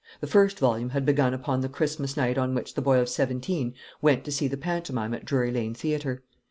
[0.19, 3.75] The first volume had begun upon the Christmas night on which the boy of seventeen
[4.01, 6.23] went to see the pantomime at Drury Lane Theatre.